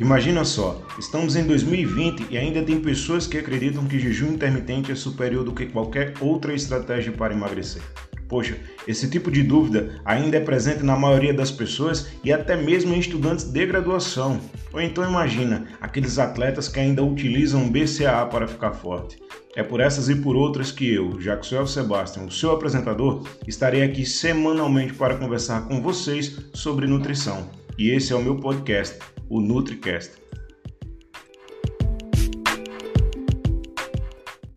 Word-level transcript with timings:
Imagina 0.00 0.46
só, 0.46 0.80
estamos 0.98 1.36
em 1.36 1.44
2020 1.44 2.28
e 2.30 2.38
ainda 2.38 2.62
tem 2.62 2.80
pessoas 2.80 3.26
que 3.26 3.36
acreditam 3.36 3.84
que 3.84 3.98
jejum 3.98 4.32
intermitente 4.32 4.90
é 4.90 4.94
superior 4.94 5.44
do 5.44 5.52
que 5.52 5.66
qualquer 5.66 6.14
outra 6.22 6.54
estratégia 6.54 7.12
para 7.12 7.34
emagrecer. 7.34 7.82
Poxa, 8.26 8.56
esse 8.88 9.10
tipo 9.10 9.30
de 9.30 9.42
dúvida 9.42 10.00
ainda 10.02 10.38
é 10.38 10.40
presente 10.40 10.82
na 10.82 10.96
maioria 10.96 11.34
das 11.34 11.50
pessoas 11.50 12.08
e 12.24 12.32
até 12.32 12.56
mesmo 12.56 12.94
em 12.94 12.98
estudantes 12.98 13.44
de 13.44 13.66
graduação. 13.66 14.40
Ou 14.72 14.80
então 14.80 15.06
imagina 15.06 15.66
aqueles 15.82 16.18
atletas 16.18 16.66
que 16.66 16.80
ainda 16.80 17.04
utilizam 17.04 17.68
BCAA 17.68 18.24
para 18.24 18.48
ficar 18.48 18.72
forte. 18.72 19.18
É 19.54 19.62
por 19.62 19.80
essas 19.80 20.08
e 20.08 20.14
por 20.14 20.34
outras 20.34 20.72
que 20.72 20.94
eu, 20.94 21.18
Jackson 21.18 21.66
Sebastian, 21.66 22.22
o 22.22 22.30
seu 22.30 22.52
apresentador, 22.52 23.22
estarei 23.46 23.82
aqui 23.82 24.06
semanalmente 24.06 24.94
para 24.94 25.18
conversar 25.18 25.68
com 25.68 25.82
vocês 25.82 26.38
sobre 26.54 26.86
nutrição. 26.86 27.50
E 27.76 27.90
esse 27.90 28.12
é 28.12 28.16
o 28.16 28.22
meu 28.22 28.36
podcast, 28.36 28.98
o 29.30 29.40
NutriCast. 29.40 30.10